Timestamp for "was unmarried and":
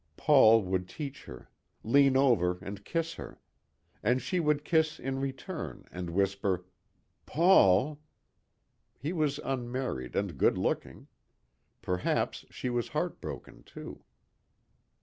9.13-10.39